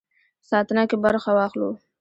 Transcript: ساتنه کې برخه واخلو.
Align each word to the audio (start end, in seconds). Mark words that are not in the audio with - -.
ساتنه 0.49 0.83
کې 0.89 0.97
برخه 1.05 1.29
واخلو. 1.37 1.69